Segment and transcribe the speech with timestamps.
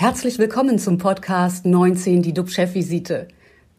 [0.00, 3.26] Herzlich willkommen zum Podcast 19, die DUB-Chefvisite.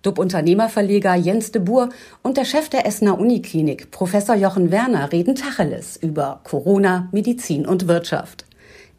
[0.02, 1.88] DUB-Unternehmerverleger Jens de Boer
[2.24, 7.88] und der Chef der Essener Uniklinik, Professor Jochen Werner, reden Tacheles über Corona, Medizin und
[7.88, 8.44] Wirtschaft.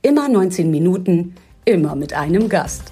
[0.00, 1.34] Immer 19 Minuten,
[1.66, 2.90] immer mit einem Gast.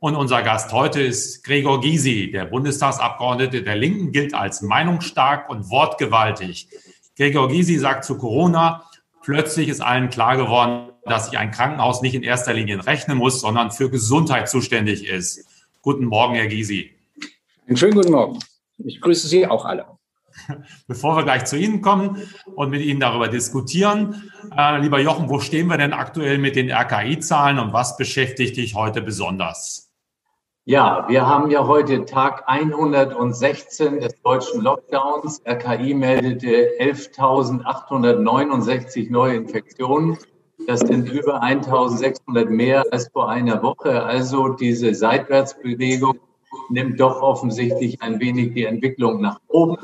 [0.00, 5.70] Und unser Gast heute ist Gregor Gysi, der Bundestagsabgeordnete der Linken, gilt als meinungsstark und
[5.70, 6.68] wortgewaltig.
[7.16, 8.84] Gregor Gysi sagt zu Corona,
[9.22, 13.40] plötzlich ist allen klar geworden, dass sich ein Krankenhaus nicht in erster Linie rechnen muss,
[13.40, 15.46] sondern für Gesundheit zuständig ist.
[15.82, 16.90] Guten Morgen, Herr Gysi.
[17.66, 18.38] Einen schönen guten Morgen.
[18.78, 19.86] Ich grüße Sie auch alle.
[20.86, 22.22] Bevor wir gleich zu Ihnen kommen
[22.54, 26.70] und mit Ihnen darüber diskutieren, äh, lieber Jochen, wo stehen wir denn aktuell mit den
[26.70, 29.88] RKI-Zahlen und was beschäftigt dich heute besonders?
[30.66, 35.40] Ja, wir haben ja heute Tag 116 des deutschen Lockdowns.
[35.46, 40.18] RKI meldete 11.869 neue Infektionen.
[40.66, 44.02] Das sind über 1.600 mehr als vor einer Woche.
[44.02, 46.18] Also diese Seitwärtsbewegung
[46.68, 49.76] nimmt doch offensichtlich ein wenig die Entwicklung nach oben.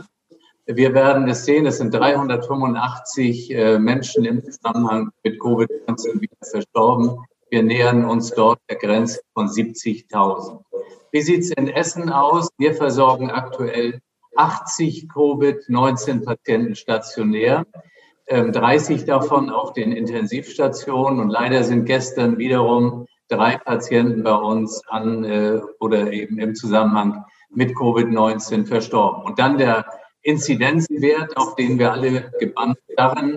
[0.66, 7.24] Wir werden es sehen, es sind 385 äh, Menschen im Zusammenhang mit Covid-19 wieder verstorben.
[7.50, 10.60] Wir nähern uns dort der Grenze von 70.000.
[11.12, 12.48] Wie sieht es in Essen aus?
[12.58, 14.00] Wir versorgen aktuell
[14.34, 17.64] 80 Covid-19-Patienten stationär,
[18.28, 21.20] 30 ähm, davon auf den Intensivstationen.
[21.20, 27.24] Und leider sind gestern wiederum drei Patienten bei uns an äh, oder eben im Zusammenhang
[27.50, 29.22] mit Covid-19 verstorben.
[29.22, 29.86] Und dann der
[30.22, 33.36] Inzidenzwert, auf den wir alle gebannt starren,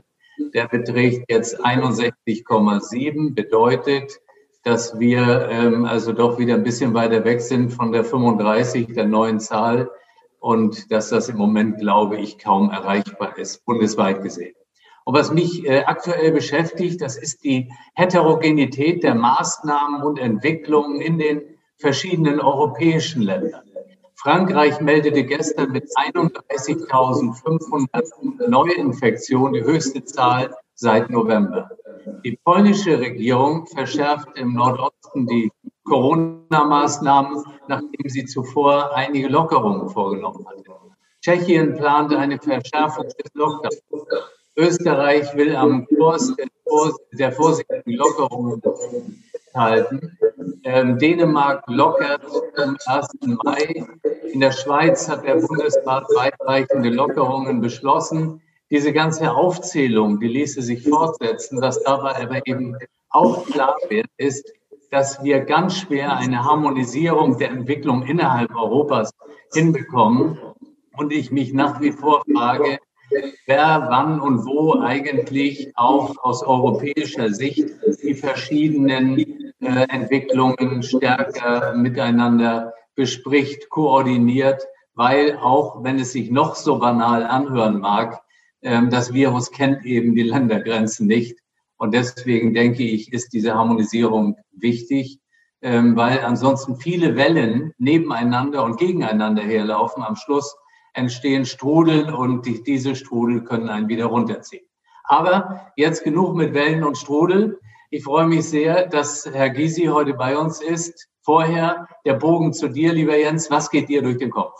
[0.53, 4.19] der beträgt jetzt 61,7, bedeutet,
[4.63, 9.05] dass wir ähm, also doch wieder ein bisschen weiter weg sind von der 35, der
[9.05, 9.89] neuen Zahl
[10.39, 14.55] und dass das im Moment, glaube ich, kaum erreichbar ist, bundesweit gesehen.
[15.05, 21.17] Und was mich äh, aktuell beschäftigt, das ist die Heterogenität der Maßnahmen und Entwicklungen in
[21.17, 21.41] den
[21.77, 23.63] verschiedenen europäischen Ländern.
[24.15, 31.69] Frankreich meldete gestern mit 31.500 Neuinfektionen die höchste Zahl seit November.
[32.25, 35.49] Die polnische Regierung verschärft im Nordosten die
[35.85, 40.63] Corona-Maßnahmen, nachdem sie zuvor einige Lockerungen vorgenommen hatte.
[41.21, 43.81] Tschechien plante eine Verschärfung des Lockdowns.
[44.55, 46.33] Österreich will am Kurs
[47.13, 48.61] der vorsichtigen Lockerungen
[49.53, 50.17] halten.
[50.63, 52.21] Ähm, Dänemark lockert
[52.57, 53.07] am 1.
[53.43, 53.85] Mai.
[54.31, 58.41] In der Schweiz hat der Bundesrat weitreichende Lockerungen beschlossen.
[58.69, 61.61] Diese ganze Aufzählung, die ließe sich fortsetzen.
[61.61, 62.77] Was dabei aber eben
[63.09, 64.51] auch klar wird, ist,
[64.91, 69.11] dass wir ganz schwer eine Harmonisierung der Entwicklung innerhalb Europas
[69.53, 70.37] hinbekommen.
[70.95, 72.79] Und ich mich nach wie vor frage,
[73.45, 77.69] wer wann und wo eigentlich auch aus europäischer Sicht
[78.03, 79.17] die verschiedenen
[79.61, 84.61] äh, Entwicklungen stärker miteinander bespricht, koordiniert,
[84.93, 88.21] weil auch wenn es sich noch so banal anhören mag,
[88.61, 91.39] äh, das Virus kennt eben die Ländergrenzen nicht.
[91.77, 95.19] Und deswegen denke ich, ist diese Harmonisierung wichtig,
[95.61, 100.03] ähm, weil ansonsten viele Wellen nebeneinander und gegeneinander herlaufen.
[100.03, 100.55] Am Schluss
[100.93, 104.65] entstehen Strudel und die, diese Strudel können einen wieder runterziehen.
[105.03, 107.59] Aber jetzt genug mit Wellen und Strudel.
[107.89, 111.07] Ich freue mich sehr, dass Herr Gysi heute bei uns ist.
[111.21, 113.49] Vorher der Bogen zu dir, lieber Jens.
[113.49, 114.53] Was geht dir durch den Kopf?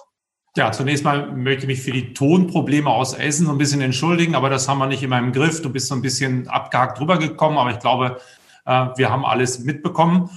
[0.57, 4.49] Ja, zunächst mal möchte ich mich für die Tonprobleme aus Essen ein bisschen entschuldigen, aber
[4.49, 5.61] das haben wir nicht immer im Griff.
[5.61, 8.19] Du bist so ein bisschen abgehakt drüber gekommen, aber ich glaube,
[8.65, 10.29] äh, wir haben alles mitbekommen.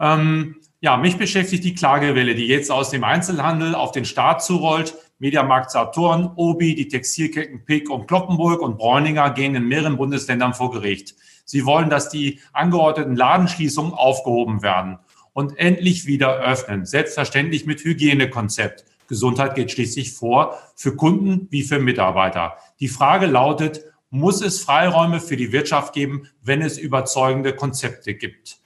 [0.00, 4.96] Ähm, ja, mich beschäftigt die Klagewelle, die jetzt aus dem Einzelhandel auf den Staat zurollt.
[5.20, 10.70] Mediamarkt Saturn, Obi, die Textilketten Pick und Kloppenburg und Bräuninger gehen in mehreren Bundesländern vor
[10.70, 11.14] Gericht.
[11.44, 14.98] Sie wollen, dass die angeordneten Ladenschließungen aufgehoben werden
[15.34, 16.86] und endlich wieder öffnen.
[16.86, 18.86] Selbstverständlich mit Hygienekonzept.
[19.08, 22.56] Gesundheit geht schließlich vor, für Kunden wie für Mitarbeiter.
[22.80, 28.58] Die Frage lautet, muss es Freiräume für die Wirtschaft geben, wenn es überzeugende Konzepte gibt?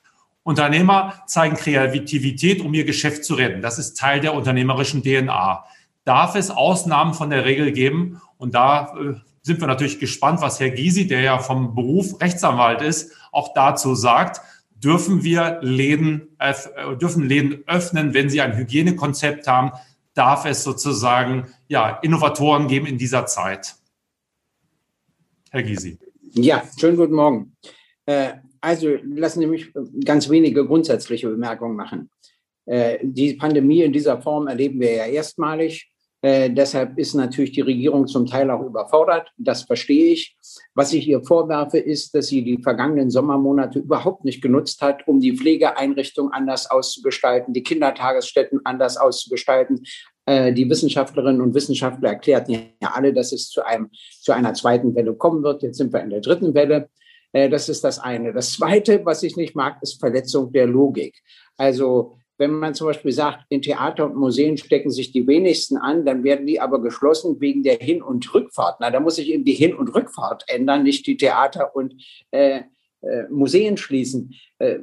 [0.44, 3.60] Unternehmer zeigen Kreativität, um ihr Geschäft zu retten.
[3.60, 5.64] Das ist Teil der unternehmerischen DNA
[6.04, 8.20] darf es Ausnahmen von der Regel geben.
[8.36, 12.82] Und da äh, sind wir natürlich gespannt, was Herr Gysi, der ja vom Beruf Rechtsanwalt
[12.82, 14.40] ist, auch dazu sagt.
[14.74, 16.54] Dürfen wir Läden, äh,
[16.96, 19.72] dürfen Läden öffnen, wenn sie ein Hygienekonzept haben?
[20.14, 23.74] Darf es sozusagen ja, Innovatoren geben in dieser Zeit?
[25.50, 25.98] Herr Gysi.
[26.32, 27.56] Ja, schönen guten Morgen.
[28.06, 29.72] Äh, also lassen Sie mich
[30.04, 32.10] ganz wenige grundsätzliche Bemerkungen machen.
[32.66, 35.93] Äh, die Pandemie in dieser Form erleben wir ja erstmalig.
[36.24, 39.30] Äh, deshalb ist natürlich die Regierung zum Teil auch überfordert.
[39.36, 40.38] Das verstehe ich.
[40.74, 45.20] Was ich ihr vorwerfe, ist, dass sie die vergangenen Sommermonate überhaupt nicht genutzt hat, um
[45.20, 49.82] die Pflegeeinrichtungen anders auszugestalten, die Kindertagesstätten anders auszugestalten.
[50.24, 54.94] Äh, die Wissenschaftlerinnen und Wissenschaftler erklärten ja alle, dass es zu, einem, zu einer zweiten
[54.94, 55.62] Welle kommen wird.
[55.62, 56.88] Jetzt sind wir in der dritten Welle.
[57.34, 58.32] Äh, das ist das eine.
[58.32, 61.20] Das zweite, was ich nicht mag, ist Verletzung der Logik.
[61.58, 66.04] Also wenn man zum Beispiel sagt, in Theater und Museen stecken sich die wenigsten an,
[66.04, 68.76] dann werden die aber geschlossen wegen der Hin- und Rückfahrt.
[68.80, 71.94] Na, da muss ich eben die Hin- und Rückfahrt ändern, nicht die Theater und
[72.30, 72.62] äh,
[73.04, 74.34] äh, Museen schließen.
[74.58, 74.78] Äh,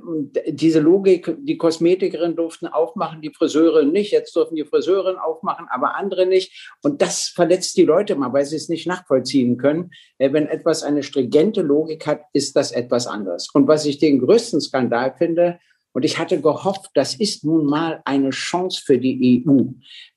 [0.47, 4.11] diese Logik, die Kosmetikerinnen durften aufmachen, die Friseure nicht.
[4.11, 6.71] Jetzt dürfen die Friseurinnen aufmachen, aber andere nicht.
[6.83, 9.91] Und das verletzt die Leute mal, weil sie es nicht nachvollziehen können.
[10.19, 13.49] Äh, wenn etwas eine stringente Logik hat, ist das etwas anderes.
[13.53, 15.59] Und was ich den größten Skandal finde,
[15.93, 19.63] und ich hatte gehofft, das ist nun mal eine Chance für die EU,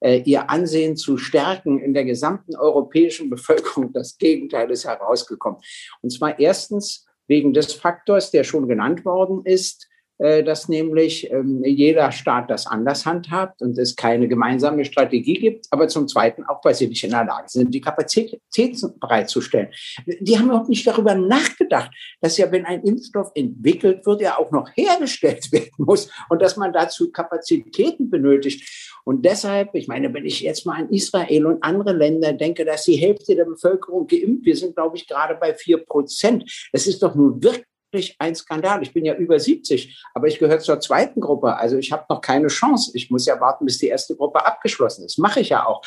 [0.01, 3.93] äh, ihr Ansehen zu stärken in der gesamten europäischen Bevölkerung.
[3.93, 5.61] Das Gegenteil ist herausgekommen.
[6.01, 9.89] Und zwar erstens wegen des Faktors, der schon genannt worden ist,
[10.19, 15.89] dass nämlich ähm, jeder Staat das anders handhabt und es keine gemeinsame Strategie gibt, aber
[15.89, 19.69] zum Zweiten auch, weil sie nicht in der Lage sind, die Kapazitäten bereitzustellen.
[20.07, 21.91] Die haben überhaupt nicht darüber nachgedacht,
[22.21, 26.57] dass ja, wenn ein Impfstoff entwickelt wird, er auch noch hergestellt werden muss und dass
[26.57, 28.95] man dazu Kapazitäten benötigt.
[29.05, 32.85] Und deshalb, ich meine, wenn ich jetzt mal an Israel und andere Länder denke, dass
[32.85, 36.69] die Hälfte der Bevölkerung geimpft, wir sind, glaube ich, gerade bei vier Prozent.
[36.73, 38.83] Das ist doch nun wirklich wirklich ein Skandal.
[38.83, 41.57] Ich bin ja über 70, aber ich gehöre zur zweiten Gruppe.
[41.57, 42.91] Also ich habe noch keine Chance.
[42.95, 45.19] Ich muss ja warten, bis die erste Gruppe abgeschlossen ist.
[45.19, 45.83] Mache ich ja auch.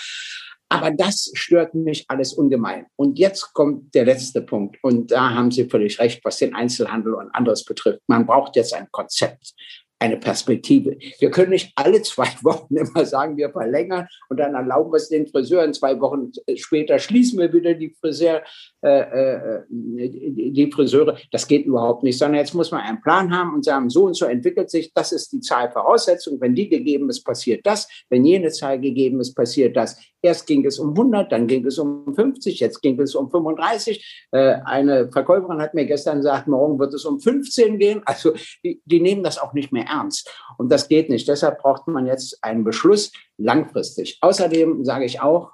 [0.70, 2.88] Aber das stört mich alles ungemein.
[2.96, 4.78] Und jetzt kommt der letzte Punkt.
[4.82, 8.02] Und da haben Sie völlig recht, was den Einzelhandel und anderes betrifft.
[8.08, 9.54] Man braucht jetzt ein Konzept
[10.00, 10.98] eine Perspektive.
[11.20, 15.10] Wir können nicht alle zwei Wochen immer sagen, wir verlängern und dann erlauben wir es
[15.10, 15.74] den Friseuren.
[15.74, 18.44] Zwei Wochen später schließen wir wieder die, Friseur,
[18.84, 21.18] äh, äh, die Friseure.
[21.32, 24.16] Das geht überhaupt nicht, sondern jetzt muss man einen Plan haben und sagen, so und
[24.16, 26.40] so entwickelt sich, das ist die Zahl Voraussetzung.
[26.40, 27.88] Wenn die gegeben ist, passiert das.
[28.10, 29.98] Wenn jene Zahl gegeben ist, passiert das.
[30.28, 34.28] Erst ging es um 100, dann ging es um 50, jetzt ging es um 35.
[34.32, 38.02] Äh, eine Verkäuferin hat mir gestern gesagt, morgen wird es um 15 gehen.
[38.06, 40.30] Also die, die nehmen das auch nicht mehr ernst.
[40.58, 41.30] Und das geht nicht.
[41.30, 44.18] Deshalb braucht man jetzt einen Beschluss langfristig.
[44.20, 45.52] Außerdem sage ich auch,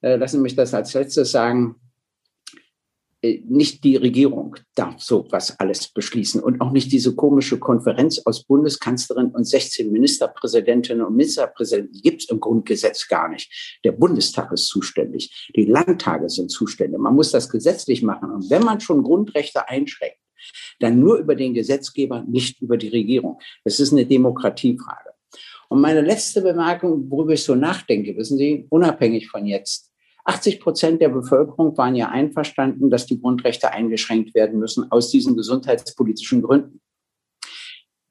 [0.00, 1.76] äh, lassen Sie mich das als letztes sagen,
[3.22, 8.44] nicht die Regierung darf so was alles beschließen und auch nicht diese komische Konferenz aus
[8.44, 13.80] Bundeskanzlerin und 16 Ministerpräsidentinnen und Ministerpräsidenten gibt es im Grundgesetz gar nicht.
[13.84, 16.98] Der Bundestag ist zuständig, die Landtage sind zuständig.
[17.00, 18.30] Man muss das gesetzlich machen.
[18.30, 20.18] Und wenn man schon Grundrechte einschränkt,
[20.78, 23.40] dann nur über den Gesetzgeber, nicht über die Regierung.
[23.64, 25.10] Das ist eine Demokratiefrage.
[25.68, 29.87] Und meine letzte Bemerkung, worüber ich so nachdenke, wissen Sie, unabhängig von jetzt,
[30.28, 35.36] 80 Prozent der Bevölkerung waren ja einverstanden, dass die Grundrechte eingeschränkt werden müssen aus diesen
[35.36, 36.80] gesundheitspolitischen Gründen.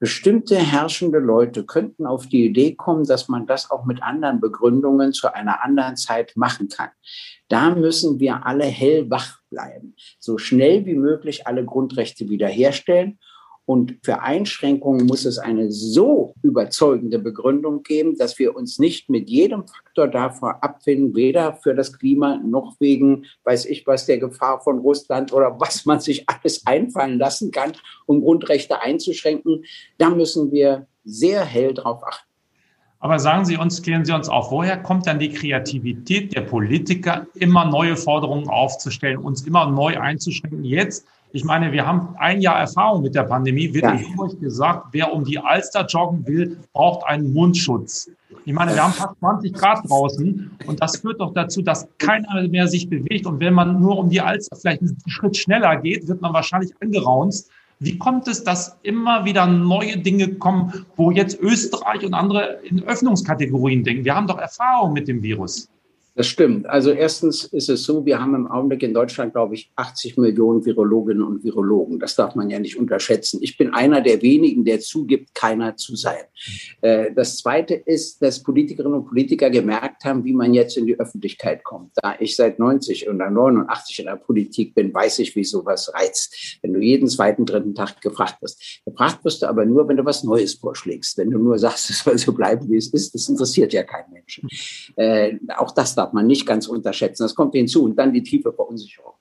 [0.00, 5.12] Bestimmte herrschende Leute könnten auf die Idee kommen, dass man das auch mit anderen Begründungen
[5.12, 6.90] zu einer anderen Zeit machen kann.
[7.48, 13.18] Da müssen wir alle hellwach bleiben, so schnell wie möglich alle Grundrechte wiederherstellen
[13.68, 19.28] und für Einschränkungen muss es eine so überzeugende Begründung geben, dass wir uns nicht mit
[19.28, 24.62] jedem Faktor davor abfinden, weder für das Klima noch wegen, weiß ich was, der Gefahr
[24.62, 27.72] von Russland oder was man sich alles einfallen lassen kann,
[28.06, 29.66] um Grundrechte einzuschränken.
[29.98, 32.26] Da müssen wir sehr hell drauf achten.
[33.00, 37.26] Aber sagen Sie uns, klären Sie uns auf, woher kommt dann die Kreativität der Politiker,
[37.34, 40.64] immer neue Forderungen aufzustellen, uns immer neu einzuschränken?
[40.64, 43.72] Jetzt ich meine, wir haben ein Jahr Erfahrung mit der Pandemie.
[43.74, 43.98] Wird ja.
[44.18, 48.10] euch gesagt, wer um die Alster joggen will, braucht einen Mundschutz.
[48.44, 52.48] Ich meine, wir haben fast 20 Grad draußen und das führt doch dazu, dass keiner
[52.48, 53.26] mehr sich bewegt.
[53.26, 56.72] Und wenn man nur um die Alster vielleicht einen Schritt schneller geht, wird man wahrscheinlich
[56.80, 57.50] angeraunzt.
[57.80, 62.82] Wie kommt es, dass immer wieder neue Dinge kommen, wo jetzt Österreich und andere in
[62.82, 64.04] Öffnungskategorien denken?
[64.04, 65.68] Wir haben doch Erfahrung mit dem Virus.
[66.18, 66.68] Das stimmt.
[66.68, 70.66] Also erstens ist es so, wir haben im Augenblick in Deutschland, glaube ich, 80 Millionen
[70.66, 72.00] Virologinnen und Virologen.
[72.00, 73.38] Das darf man ja nicht unterschätzen.
[73.40, 76.24] Ich bin einer der wenigen, der zugibt, keiner zu sein.
[76.80, 80.98] Äh, das Zweite ist, dass Politikerinnen und Politiker gemerkt haben, wie man jetzt in die
[80.98, 81.92] Öffentlichkeit kommt.
[82.02, 86.58] Da ich seit 90 oder 89 in der Politik bin, weiß ich, wie sowas reizt.
[86.62, 88.82] Wenn du jeden zweiten, dritten Tag gefragt wirst.
[88.84, 91.16] Gefragt wirst du aber nur, wenn du was Neues vorschlägst.
[91.16, 94.12] Wenn du nur sagst, es soll so bleiben, wie es ist, das interessiert ja keinen
[94.12, 94.48] Menschen.
[94.96, 97.24] Äh, auch das darf darf man nicht ganz unterschätzen.
[97.24, 97.84] Das kommt hinzu.
[97.84, 99.14] Und dann die tiefe Verunsicherung.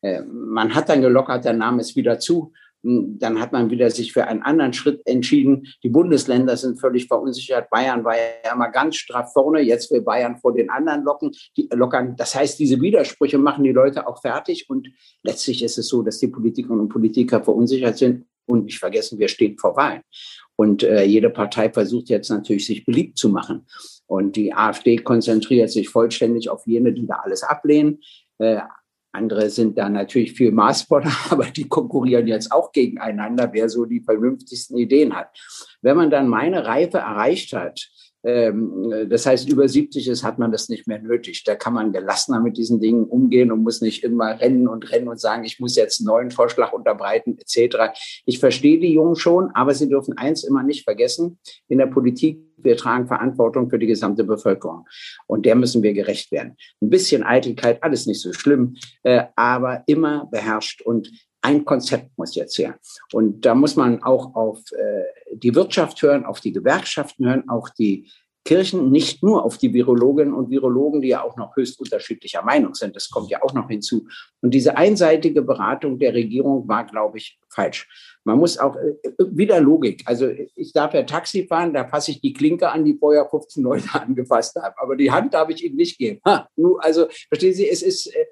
[0.00, 2.52] Äh, man hat dann gelockert, der Name ist wieder zu.
[2.84, 5.66] Hm, dann hat man wieder sich für einen anderen Schritt entschieden.
[5.82, 7.68] Die Bundesländer sind völlig verunsichert.
[7.70, 9.60] Bayern war ja immer ganz straff vorne.
[9.60, 12.14] Jetzt will Bayern vor den anderen locken, die, lockern.
[12.16, 14.70] Das heißt, diese Widersprüche machen die Leute auch fertig.
[14.70, 14.88] Und
[15.24, 18.26] letztlich ist es so, dass die Politikerinnen und Politiker verunsichert sind.
[18.46, 20.00] Und nicht vergessen, wir stehen vor Wahlen.
[20.60, 23.64] Und äh, jede Partei versucht jetzt natürlich, sich beliebt zu machen.
[24.06, 28.00] Und die AfD konzentriert sich vollständig auf jene, die da alles ablehnen.
[28.38, 28.58] Äh,
[29.12, 34.00] andere sind da natürlich viel maßvoller, aber die konkurrieren jetzt auch gegeneinander, wer so die
[34.00, 35.30] vernünftigsten Ideen hat.
[35.80, 37.88] Wenn man dann meine Reife erreicht hat,
[38.22, 41.44] das heißt, über 70 ist, hat man das nicht mehr nötig.
[41.44, 45.08] Da kann man gelassener mit diesen Dingen umgehen und muss nicht immer rennen und rennen
[45.08, 47.96] und sagen, ich muss jetzt einen neuen Vorschlag unterbreiten, etc.
[48.26, 51.38] Ich verstehe die Jungen schon, aber sie dürfen eins immer nicht vergessen.
[51.68, 54.86] In der Politik, wir tragen Verantwortung für die gesamte Bevölkerung.
[55.28, 56.56] Und der müssen wir gerecht werden.
[56.82, 60.82] Ein bisschen Eitelkeit, alles nicht so schlimm, äh, aber immer beherrscht.
[60.82, 61.08] Und
[61.42, 62.78] ein Konzept muss jetzt her.
[63.12, 67.68] Und da muss man auch auf äh, die Wirtschaft hören, auf die Gewerkschaften hören, auch
[67.68, 68.08] die
[68.48, 72.74] Kirchen, nicht nur auf die Virologinnen und Virologen, die ja auch noch höchst unterschiedlicher Meinung
[72.74, 72.96] sind.
[72.96, 74.06] Das kommt ja auch noch hinzu.
[74.40, 77.86] Und diese einseitige Beratung der Regierung war, glaube ich, falsch.
[78.24, 80.02] Man muss auch äh, wieder Logik.
[80.06, 83.62] Also ich darf ja Taxi fahren, da fasse ich die Klinke an, die vorher 15
[83.62, 84.74] Leute angefasst haben.
[84.78, 86.20] Aber die Hand darf ich ihm nicht geben.
[86.24, 88.24] Ha, nur, also verstehen Sie, es ist äh,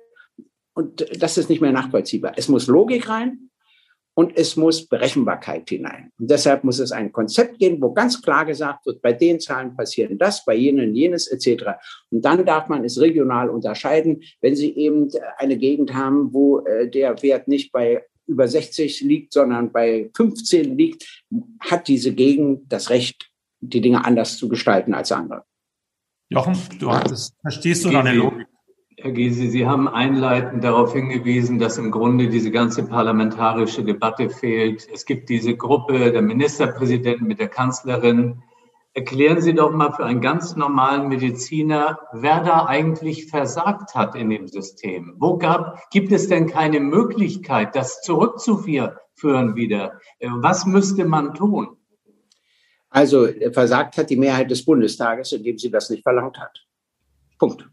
[0.76, 2.34] und das ist nicht mehr nachvollziehbar.
[2.36, 3.48] Es muss Logik rein
[4.12, 6.10] und es muss Berechenbarkeit hinein.
[6.18, 9.74] Und deshalb muss es ein Konzept geben, wo ganz klar gesagt wird, bei den Zahlen
[9.74, 11.64] passieren das, bei jenen jenes etc.
[12.10, 16.90] Und dann darf man es regional unterscheiden, wenn Sie eben eine Gegend haben, wo äh,
[16.90, 21.24] der Wert nicht bei über 60 liegt, sondern bei 15 liegt,
[21.60, 23.30] hat diese Gegend das Recht,
[23.60, 25.44] die Dinge anders zu gestalten als andere.
[26.28, 28.46] Jochen, du hattest, verstehst du deine Logik?
[28.98, 34.88] Herr Gysi, Sie haben einleitend darauf hingewiesen, dass im Grunde diese ganze parlamentarische Debatte fehlt.
[34.90, 38.42] Es gibt diese Gruppe der Ministerpräsidenten mit der Kanzlerin.
[38.94, 44.30] Erklären Sie doch mal für einen ganz normalen Mediziner, wer da eigentlich versagt hat in
[44.30, 45.14] dem System.
[45.18, 50.00] Wo gab, gibt es denn keine Möglichkeit, das zurückzuführen wieder?
[50.20, 51.76] Was müsste man tun?
[52.88, 56.66] Also versagt hat die Mehrheit des Bundestages, indem sie das nicht verlangt hat.
[57.38, 57.68] Punkt.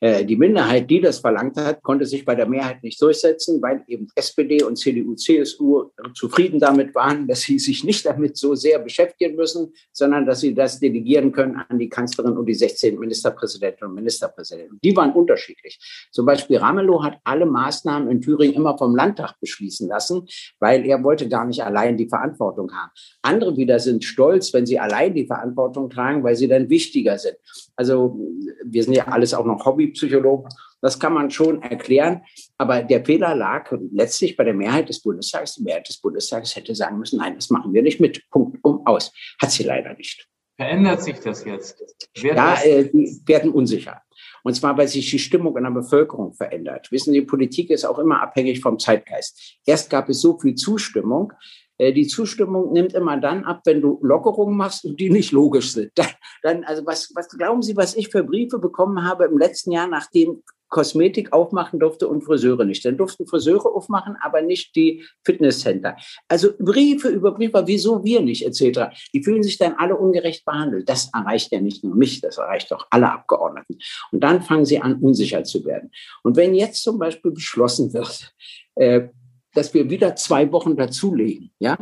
[0.00, 3.82] Äh, die Minderheit, die das verlangt hat, konnte sich bei der Mehrheit nicht durchsetzen, weil
[3.86, 8.78] eben SPD und CDU, CSU zufrieden damit waren, dass sie sich nicht damit so sehr
[8.78, 13.88] beschäftigen müssen, sondern dass sie das delegieren können an die Kanzlerin und die 16 Ministerpräsidenten
[13.88, 14.78] und Ministerpräsidenten.
[14.82, 15.78] Die waren unterschiedlich.
[16.12, 20.26] Zum Beispiel Ramelow hat alle Maßnahmen in Thüringen immer vom Landtag beschließen lassen,
[20.58, 22.90] weil er wollte gar nicht allein die Verantwortung haben.
[23.22, 27.36] Andere wieder sind stolz, wenn sie allein die Verantwortung tragen, weil sie dann wichtiger sind.
[27.76, 28.18] Also
[28.64, 30.48] wir sind ja alles auch noch Hobbypsychologen.
[30.80, 32.22] Das kann man schon erklären.
[32.58, 35.54] Aber der Fehler lag letztlich bei der Mehrheit des Bundestages.
[35.54, 38.28] Die Mehrheit des Bundestages hätte sagen müssen, nein, das machen wir nicht mit.
[38.30, 39.12] Punkt, um, aus.
[39.40, 40.26] Hat sie leider nicht.
[40.56, 41.82] Verändert sich das jetzt?
[42.18, 44.00] Wird ja, äh, die werden unsicher.
[44.42, 46.90] Und zwar, weil sich die Stimmung in der Bevölkerung verändert.
[46.92, 49.58] Wissen Sie, Politik ist auch immer abhängig vom Zeitgeist.
[49.66, 51.32] Erst gab es so viel Zustimmung,
[51.78, 55.92] die Zustimmung nimmt immer dann ab, wenn du Lockerungen machst und die nicht logisch sind.
[55.96, 56.08] Dann,
[56.42, 59.86] dann, also was, was glauben Sie, was ich für Briefe bekommen habe im letzten Jahr,
[59.86, 62.84] nachdem Kosmetik aufmachen durfte und Friseure nicht.
[62.84, 65.96] Dann durften Friseure aufmachen, aber nicht die Fitnesscenter.
[66.28, 68.94] Also Briefe über Briefe, wieso wir nicht, etc.
[69.14, 70.88] Die fühlen sich dann alle ungerecht behandelt.
[70.88, 73.78] Das erreicht ja nicht nur mich, das erreicht auch alle Abgeordneten.
[74.10, 75.90] Und dann fangen sie an, unsicher zu werden.
[76.22, 78.32] Und wenn jetzt zum Beispiel beschlossen wird,
[78.74, 79.08] äh,
[79.56, 81.76] dass wir wieder zwei Wochen dazulegen, ja,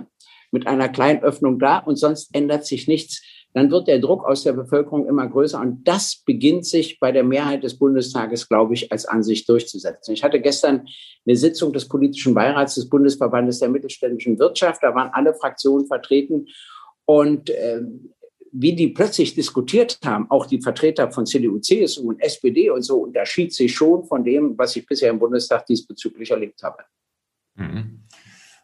[0.51, 3.23] mit einer kleinen Öffnung da und sonst ändert sich nichts,
[3.55, 5.61] dann wird der Druck aus der Bevölkerung immer größer.
[5.61, 10.13] Und das beginnt sich bei der Mehrheit des Bundestages, glaube ich, als Ansicht durchzusetzen.
[10.13, 10.87] Ich hatte gestern
[11.25, 14.83] eine Sitzung des politischen Beirats des Bundesverbandes der mittelständischen Wirtschaft.
[14.83, 16.47] Da waren alle Fraktionen vertreten.
[17.05, 17.83] Und äh,
[18.51, 22.99] wie die plötzlich diskutiert haben, auch die Vertreter von CDU, CSU und SPD und so,
[22.99, 26.85] unterschied sich schon von dem, was ich bisher im Bundestag diesbezüglich erlebt habe.
[27.57, 28.05] Mhm.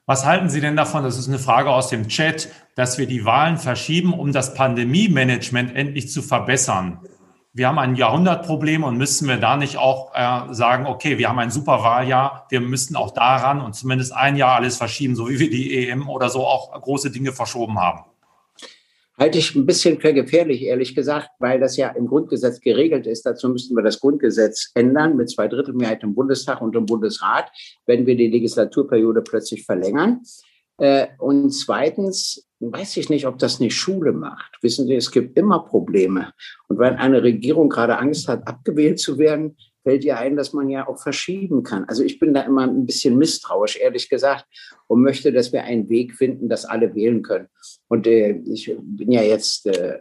[0.07, 3.25] Was halten Sie denn davon, das ist eine Frage aus dem Chat, dass wir die
[3.25, 6.99] Wahlen verschieben, um das Pandemie-Management endlich zu verbessern?
[7.53, 11.39] Wir haben ein Jahrhundertproblem und müssen wir da nicht auch äh, sagen, okay, wir haben
[11.39, 15.39] ein super Wahljahr, wir müssten auch daran und zumindest ein Jahr alles verschieben, so wie
[15.39, 18.10] wir die EM oder so auch große Dinge verschoben haben?
[19.21, 23.27] Halte ich ein bisschen für gefährlich, ehrlich gesagt, weil das ja im Grundgesetz geregelt ist.
[23.27, 27.53] Dazu müssten wir das Grundgesetz ändern mit zwei Drittel Mehrheit im Bundestag und im Bundesrat,
[27.87, 30.23] wenn wir die Legislaturperiode plötzlich verlängern.
[30.79, 34.57] Äh, und zweitens weiß ich nicht, ob das eine Schule macht.
[34.63, 36.33] Wissen Sie, es gibt immer Probleme.
[36.69, 40.69] Und wenn eine Regierung gerade Angst hat, abgewählt zu werden, fällt dir ein, dass man
[40.69, 41.85] ja auch verschieben kann.
[41.85, 44.47] Also ich bin da immer ein bisschen misstrauisch, ehrlich gesagt,
[44.87, 47.49] und möchte, dass wir einen Weg finden, dass alle wählen können.
[47.89, 50.01] Und äh, ich bin ja jetzt äh,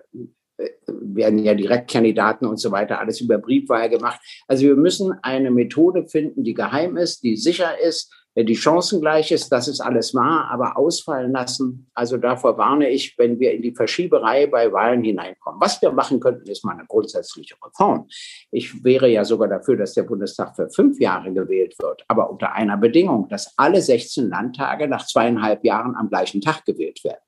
[1.02, 4.20] werden ja Direktkandidaten und so weiter, alles über Briefwahl gemacht.
[4.48, 9.52] Also wir müssen eine Methode finden, die geheim ist, die sicher ist, die chancengleich ist,
[9.52, 11.90] das ist alles wahr, aber ausfallen lassen.
[11.94, 15.60] Also davor warne ich, wenn wir in die Verschieberei bei Wahlen hineinkommen.
[15.60, 18.08] Was wir machen könnten, ist mal eine grundsätzliche Reform.
[18.52, 22.54] Ich wäre ja sogar dafür, dass der Bundestag für fünf Jahre gewählt wird, aber unter
[22.54, 27.20] einer Bedingung, dass alle 16 Landtage nach zweieinhalb Jahren am gleichen Tag gewählt werden.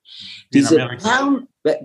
[0.53, 0.87] Diese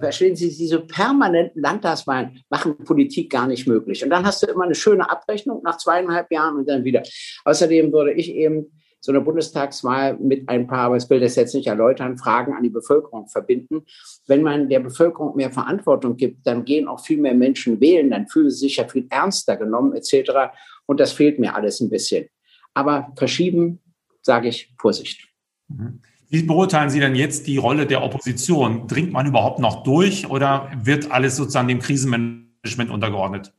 [0.01, 4.05] verstehen Sie, diese permanenten Landtagswahlen machen Politik gar nicht möglich.
[4.05, 7.03] Und dann hast du immer eine schöne Abrechnung nach zweieinhalb Jahren und dann wieder.
[7.45, 8.71] Außerdem würde ich eben
[9.01, 12.63] so eine Bundestagswahl mit ein paar, aber ich will das jetzt nicht erläutern, Fragen an
[12.63, 13.85] die Bevölkerung verbinden.
[14.27, 18.27] Wenn man der Bevölkerung mehr Verantwortung gibt, dann gehen auch viel mehr Menschen wählen, dann
[18.27, 20.31] fühlen sie sich ja viel ernster genommen etc.
[20.87, 22.27] Und das fehlt mir alles ein bisschen.
[22.75, 23.81] Aber verschieben,
[24.23, 25.29] sage ich, Vorsicht.
[25.69, 26.01] Mhm.
[26.29, 28.89] Wie beurteilen Sie denn jetzt die Rolle der Opposition?
[28.89, 33.53] Dringt man überhaupt noch durch oder wird alles sozusagen dem Krisenmanagement untergeordnet?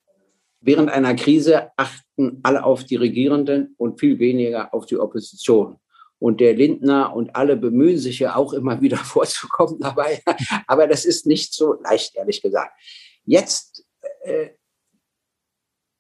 [0.59, 5.77] Während einer Krise achten alle auf die Regierenden und viel weniger auf die Opposition.
[6.19, 10.21] Und der Lindner und alle bemühen sich ja auch immer wieder vorzukommen dabei.
[10.65, 12.73] Aber das ist nicht so leicht, ehrlich gesagt.
[13.23, 13.85] Jetzt
[14.23, 14.49] äh,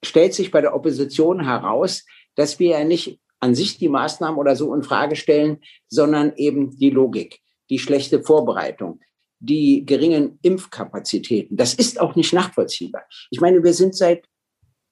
[0.03, 2.03] stellt sich bei der Opposition heraus,
[2.35, 6.77] dass wir ja nicht an sich die Maßnahmen oder so in Frage stellen, sondern eben
[6.77, 7.39] die Logik,
[7.69, 8.99] die schlechte Vorbereitung,
[9.39, 11.57] die geringen Impfkapazitäten.
[11.57, 13.03] Das ist auch nicht nachvollziehbar.
[13.29, 14.27] Ich meine, wir sind seit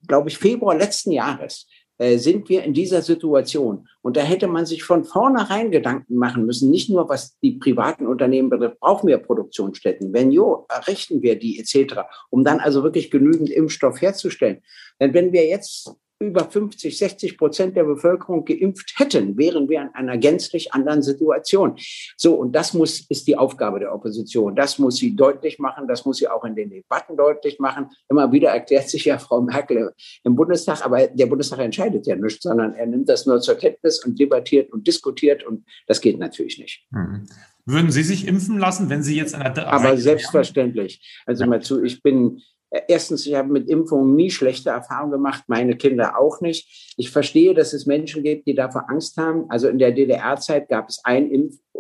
[0.08, 3.88] glaube ich, Februar letzten Jahres äh, sind wir in dieser Situation.
[4.02, 8.08] Und da hätte man sich von vornherein Gedanken machen müssen, nicht nur was die privaten
[8.08, 10.14] Unternehmen betrifft, brauchen wir Produktionsstätten.
[10.14, 14.62] Wenn jo, errichten wir die etc., um dann also wirklich genügend Impfstoff herzustellen.
[15.00, 19.90] Denn wenn wir jetzt über 50, 60 Prozent der Bevölkerung geimpft hätten, wären wir in
[19.90, 21.76] einer gänzlich anderen Situation.
[22.16, 24.56] So, und das muss, ist die Aufgabe der Opposition.
[24.56, 25.88] Das muss sie deutlich machen.
[25.88, 27.90] Das muss sie auch in den Debatten deutlich machen.
[28.10, 29.94] Immer wieder erklärt sich ja Frau Merkel
[30.24, 34.04] im Bundestag, aber der Bundestag entscheidet ja nichts, sondern er nimmt das nur zur Kenntnis
[34.06, 36.86] und debattiert und diskutiert und das geht natürlich nicht.
[36.92, 37.28] Mhm.
[37.68, 41.01] Würden Sie sich impfen lassen, wenn Sie jetzt an der Aber selbstverständlich.
[41.25, 42.42] Also mal zu, ich bin
[42.88, 46.94] Erstens, ich habe mit Impfungen nie schlechte Erfahrungen gemacht, meine Kinder auch nicht.
[46.98, 49.46] Ich verstehe, dass es Menschen gibt, die davor Angst haben.
[49.50, 51.32] Also in der DDR-Zeit gab es einen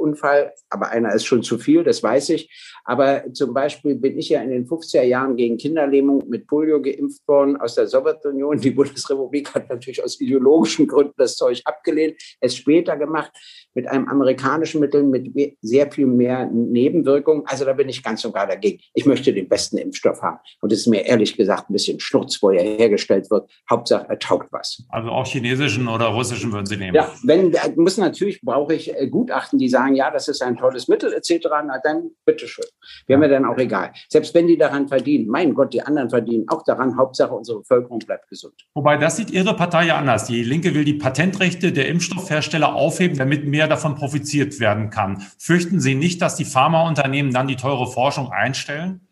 [0.05, 2.49] Impfunfall, aber einer ist schon zu viel, das weiß ich.
[2.85, 7.27] Aber zum Beispiel bin ich ja in den 50er Jahren gegen Kinderlähmung mit Polio geimpft
[7.27, 8.59] worden aus der Sowjetunion.
[8.59, 13.31] Die Bundesrepublik hat natürlich aus ideologischen Gründen das Zeug abgelehnt, es später gemacht
[13.73, 17.43] mit einem amerikanischen Mittel mit sehr viel mehr Nebenwirkungen.
[17.45, 18.79] Also da bin ich ganz und gar dagegen.
[18.93, 20.39] Ich möchte den besten Impfstoff haben.
[20.61, 23.49] Und es ist mir ehrlich gesagt ein bisschen Schnurz, wo er hergestellt wird.
[23.69, 24.83] Hauptsache, er taugt was.
[24.89, 26.95] Also auch chinesischen oder russischen würden Sie nehmen?
[26.95, 30.87] Ja, wenn, muss natürlich, brauche ich äh, Gutachten, die sagen, ja, das ist ein tolles
[30.87, 31.47] Mittel etc.
[31.65, 32.65] Na dann, bitteschön.
[33.07, 33.91] Wäre mir dann auch egal.
[34.09, 35.27] Selbst wenn die daran verdienen.
[35.27, 36.97] Mein Gott, die anderen verdienen auch daran.
[36.97, 38.53] Hauptsache, unsere Bevölkerung bleibt gesund.
[38.73, 40.25] Wobei, das sieht Ihre Partei ja anders.
[40.25, 45.21] Die Linke will die Patentrechte der Impfstoffhersteller aufheben, damit mehr davon profitiert werden kann.
[45.37, 49.07] Fürchten Sie nicht, dass die Pharmaunternehmen dann die teure Forschung einstellen?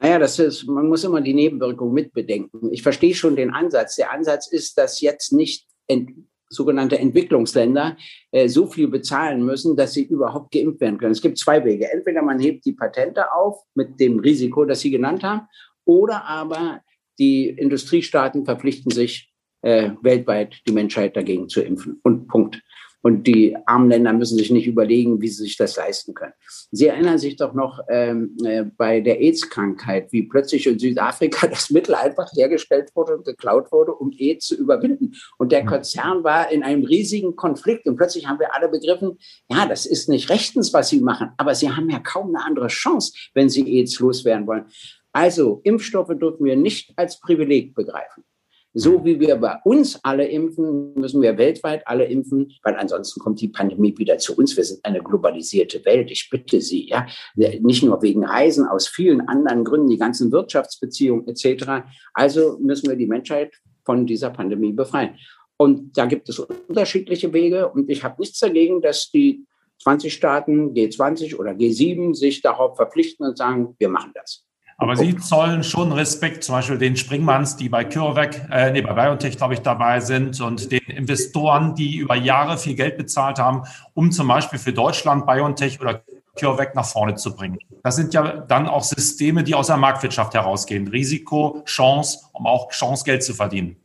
[0.00, 2.72] Naja, das ist, man muss immer die Nebenwirkung mitbedenken.
[2.72, 3.96] Ich verstehe schon den Ansatz.
[3.96, 6.10] Der Ansatz ist, dass jetzt nicht ent,
[6.50, 7.96] sogenannte Entwicklungsländer
[8.32, 11.12] äh, so viel bezahlen müssen, dass sie überhaupt geimpft werden können.
[11.12, 11.90] Es gibt zwei Wege.
[11.90, 15.46] Entweder man hebt die Patente auf mit dem Risiko, das Sie genannt haben,
[15.84, 16.80] oder aber
[17.18, 19.32] die Industriestaaten verpflichten sich
[19.62, 22.00] äh, weltweit die Menschheit dagegen zu impfen.
[22.02, 22.60] Und Punkt.
[23.02, 26.34] Und die armen Länder müssen sich nicht überlegen, wie sie sich das leisten können.
[26.70, 31.70] Sie erinnern sich doch noch ähm, äh, bei der AIDS-Krankheit, wie plötzlich in Südafrika das
[31.70, 35.12] Mittel einfach hergestellt wurde und geklaut wurde, um AIDS zu überwinden.
[35.38, 37.86] Und der Konzern war in einem riesigen Konflikt.
[37.86, 39.18] Und plötzlich haben wir alle begriffen,
[39.50, 42.68] ja, das ist nicht rechtens, was sie machen, aber sie haben ja kaum eine andere
[42.68, 44.66] Chance, wenn sie AIDS loswerden wollen.
[45.12, 48.24] Also Impfstoffe dürfen wir nicht als Privileg begreifen.
[48.72, 53.40] So wie wir bei uns alle impfen, müssen wir weltweit alle impfen, weil ansonsten kommt
[53.40, 54.56] die Pandemie wieder zu uns.
[54.56, 56.10] Wir sind eine globalisierte Welt.
[56.12, 61.26] Ich bitte Sie, ja, nicht nur wegen Reisen, aus vielen anderen Gründen, die ganzen Wirtschaftsbeziehungen
[61.26, 61.84] etc.
[62.14, 63.54] Also müssen wir die Menschheit
[63.84, 65.16] von dieser Pandemie befreien.
[65.56, 67.68] Und da gibt es unterschiedliche Wege.
[67.68, 69.46] Und ich habe nichts dagegen, dass die
[69.82, 74.46] 20 Staaten, G20 oder G7 sich darauf verpflichten und sagen, wir machen das.
[74.80, 78.94] Aber Sie zollen schon Respekt, zum Beispiel den Springmanns, die bei CureVac, äh, nee, bei
[78.94, 83.64] BioNTech, glaube ich, dabei sind und den Investoren, die über Jahre viel Geld bezahlt haben,
[83.92, 86.02] um zum Beispiel für Deutschland BioNTech oder
[86.34, 87.58] CureVac nach vorne zu bringen.
[87.82, 90.88] Das sind ja dann auch Systeme, die aus der Marktwirtschaft herausgehen.
[90.88, 93.76] Risiko, Chance, um auch Chance, Geld zu verdienen.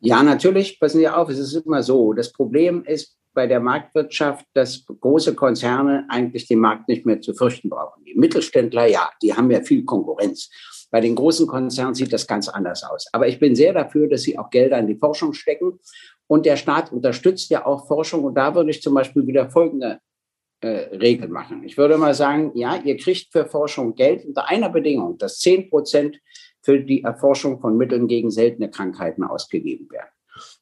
[0.00, 2.12] Ja, natürlich, passen Sie auf, es ist immer so.
[2.14, 7.34] Das Problem ist bei der Marktwirtschaft, dass große Konzerne eigentlich den Markt nicht mehr zu
[7.34, 8.04] fürchten brauchen.
[8.04, 10.50] Die Mittelständler, ja, die haben ja viel Konkurrenz.
[10.90, 13.06] Bei den großen Konzernen sieht das ganz anders aus.
[13.12, 15.80] Aber ich bin sehr dafür, dass sie auch Gelder in die Forschung stecken.
[16.28, 18.24] Und der Staat unterstützt ja auch Forschung.
[18.24, 19.98] Und da würde ich zum Beispiel wieder folgende
[20.60, 21.64] äh, Regel machen.
[21.64, 25.68] Ich würde mal sagen, ja, ihr kriegt für Forschung Geld unter einer Bedingung, dass 10
[25.68, 26.20] Prozent
[26.62, 30.08] für die Erforschung von Mitteln gegen seltene Krankheiten ausgegeben werden.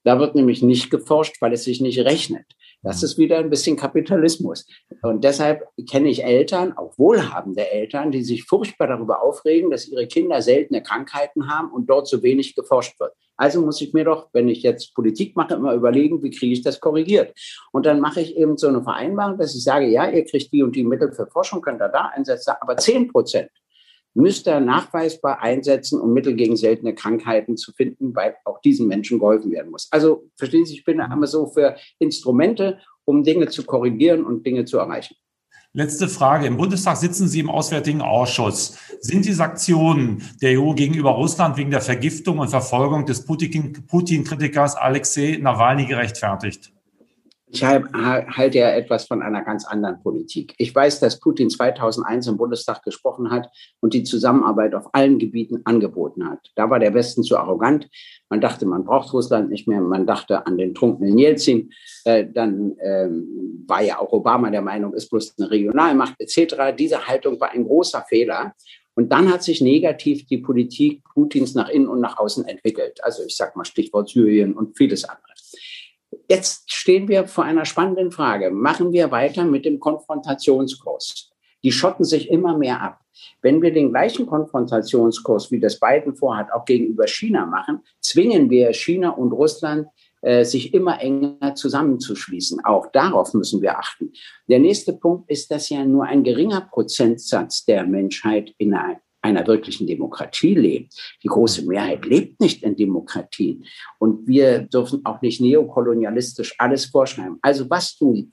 [0.03, 2.47] Da wird nämlich nicht geforscht, weil es sich nicht rechnet.
[2.83, 3.07] Das mhm.
[3.07, 4.67] ist wieder ein bisschen Kapitalismus.
[5.03, 10.07] Und deshalb kenne ich Eltern, auch wohlhabende Eltern, die sich furchtbar darüber aufregen, dass ihre
[10.07, 13.13] Kinder seltene Krankheiten haben und dort so wenig geforscht wird.
[13.37, 16.63] Also muss ich mir doch, wenn ich jetzt Politik mache, immer überlegen, wie kriege ich
[16.63, 17.33] das korrigiert.
[17.73, 20.63] Und dann mache ich eben so eine Vereinbarung, dass ich sage, ja, ihr kriegt die
[20.63, 23.51] und die Mittel für Forschung, könnt ihr da einsetzen, aber 10 Prozent
[24.15, 29.19] müsste er nachweisbar einsetzen, um Mittel gegen seltene Krankheiten zu finden, weil auch diesen Menschen
[29.19, 29.89] geholfen werden muss.
[29.91, 34.65] Also verstehen Sie, ich bin immer so für Instrumente, um Dinge zu korrigieren und Dinge
[34.65, 35.17] zu erreichen.
[35.75, 36.47] Letzte Frage.
[36.47, 38.77] Im Bundestag sitzen Sie im Auswärtigen Ausschuss.
[39.01, 45.39] Sind die Sanktionen der EU gegenüber Russland wegen der Vergiftung und Verfolgung des Putin-Kritikers Alexei
[45.41, 46.75] Nawalny gerechtfertigt?
[47.55, 50.55] Ich halte ja etwas von einer ganz anderen Politik.
[50.57, 55.61] Ich weiß, dass Putin 2001 im Bundestag gesprochen hat und die Zusammenarbeit auf allen Gebieten
[55.65, 56.39] angeboten hat.
[56.57, 57.91] Da war der Westen zu arrogant.
[58.31, 59.83] Man dachte, man braucht Russland nicht mehr.
[59.83, 61.71] Man dachte an den trunkenen Jelzin.
[62.05, 66.75] Äh, dann ähm, war ja auch Obama der Meinung, ist bloß eine Regionalmacht etc.
[66.75, 68.55] Diese Haltung war ein großer Fehler.
[68.95, 73.05] Und dann hat sich negativ die Politik Putins nach innen und nach außen entwickelt.
[73.05, 75.33] Also ich sage mal Stichwort Syrien und vieles andere.
[76.29, 78.51] Jetzt stehen wir vor einer spannenden Frage.
[78.51, 81.31] Machen wir weiter mit dem Konfrontationskurs?
[81.63, 83.01] Die schotten sich immer mehr ab.
[83.41, 88.73] Wenn wir den gleichen Konfrontationskurs, wie das Biden vorhat, auch gegenüber China machen, zwingen wir
[88.73, 89.87] China und Russland,
[90.23, 92.65] äh, sich immer enger zusammenzuschließen.
[92.65, 94.13] Auch darauf müssen wir achten.
[94.49, 98.75] Der nächste Punkt ist, dass ja nur ein geringer Prozentsatz der Menschheit in
[99.23, 100.95] einer wirklichen Demokratie lebt.
[101.23, 103.65] Die große Mehrheit lebt nicht in Demokratien.
[103.99, 107.39] Und wir dürfen auch nicht neokolonialistisch alles vorschreiben.
[107.41, 108.33] Also was tun?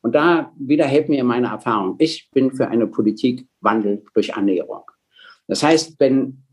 [0.00, 1.96] Und da wieder hält mir meine Erfahrung.
[1.98, 4.84] Ich bin für eine Politik Wandel durch Annäherung.
[5.48, 6.44] Das heißt, wenn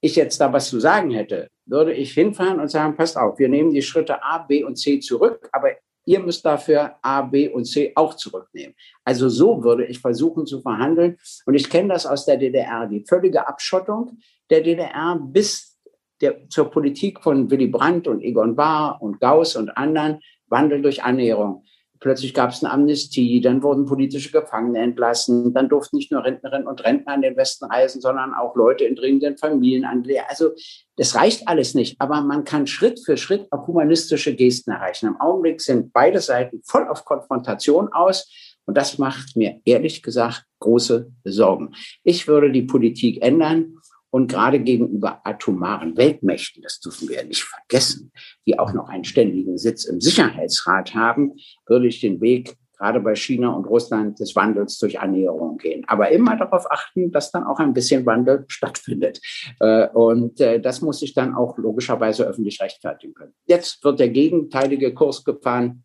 [0.00, 3.48] ich jetzt da was zu sagen hätte, würde ich hinfahren und sagen, passt auf, wir
[3.48, 5.70] nehmen die Schritte A, B und C zurück, aber
[6.06, 8.74] Ihr müsst dafür A, B und C auch zurücknehmen.
[9.04, 11.18] Also so würde ich versuchen zu verhandeln.
[11.46, 14.18] Und ich kenne das aus der DDR, die völlige Abschottung
[14.50, 15.78] der DDR bis
[16.20, 21.02] der, zur Politik von Willy Brandt und Egon Bahr und Gauss und anderen, Wandel durch
[21.02, 21.64] Annäherung.
[22.04, 26.68] Plötzlich gab es eine Amnestie, dann wurden politische Gefangene entlassen, dann durften nicht nur Rentnerinnen
[26.68, 29.86] und Rentner an den Westen reisen, sondern auch Leute in dringenden Familien.
[30.28, 30.50] Also
[30.96, 35.06] das reicht alles nicht, aber man kann Schritt für Schritt auch humanistische Gesten erreichen.
[35.06, 38.30] Im Augenblick sind beide Seiten voll auf Konfrontation aus
[38.66, 41.72] und das macht mir ehrlich gesagt große Sorgen.
[42.02, 43.78] Ich würde die Politik ändern
[44.14, 48.12] und gerade gegenüber atomaren Weltmächten, das dürfen wir ja nicht vergessen,
[48.46, 51.32] die auch noch einen ständigen Sitz im Sicherheitsrat haben,
[51.66, 55.82] würde ich den Weg gerade bei China und Russland des Wandels durch Annäherung gehen.
[55.88, 59.18] Aber immer darauf achten, dass dann auch ein bisschen Wandel stattfindet.
[59.58, 63.34] Äh, und äh, das muss sich dann auch logischerweise öffentlich rechtfertigen können.
[63.46, 65.82] Jetzt wird der gegenteilige Kurs gefahren.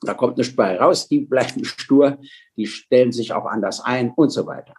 [0.00, 1.06] Da kommt nichts bei raus.
[1.06, 2.16] Die bleiben stur.
[2.56, 4.72] Die stellen sich auch anders ein und so weiter.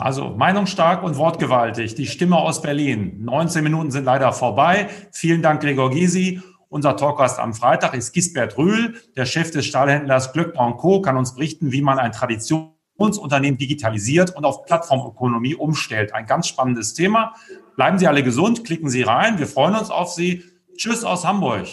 [0.00, 1.94] Also meinungsstark und wortgewaltig.
[1.94, 3.22] Die Stimme aus Berlin.
[3.22, 4.88] 19 Minuten sind leider vorbei.
[5.12, 6.40] Vielen Dank, Gregor Gysi.
[6.70, 11.34] Unser Talkgast am Freitag ist Gisbert Rühl, der Chef des Stahlhändlers Glöckner Co., kann uns
[11.34, 16.14] berichten, wie man ein Traditionsunternehmen digitalisiert und auf Plattformökonomie umstellt.
[16.14, 17.34] Ein ganz spannendes Thema.
[17.76, 19.38] Bleiben Sie alle gesund, klicken Sie rein.
[19.38, 20.44] Wir freuen uns auf Sie.
[20.76, 21.66] Tschüss aus Hamburg.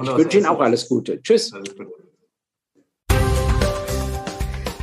[0.00, 1.22] Ich wünsche Ihnen auch alles Gute.
[1.22, 1.52] Tschüss.